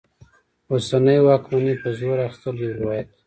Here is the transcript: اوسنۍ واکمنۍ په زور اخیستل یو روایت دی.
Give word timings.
اوسنۍ 0.71 1.17
واکمنۍ 1.25 1.75
په 1.81 1.89
زور 1.99 2.17
اخیستل 2.27 2.55
یو 2.63 2.77
روایت 2.79 3.07
دی. 3.09 3.15